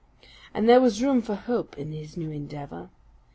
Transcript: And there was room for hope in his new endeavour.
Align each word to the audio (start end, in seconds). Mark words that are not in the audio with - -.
And 0.51 0.67
there 0.67 0.81
was 0.81 1.03
room 1.03 1.21
for 1.21 1.35
hope 1.35 1.77
in 1.77 1.91
his 1.91 2.17
new 2.17 2.31
endeavour. 2.31 2.89